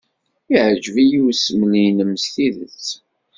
[0.51, 2.85] Yeɛjeb-iyi usmel-nnem s tidet.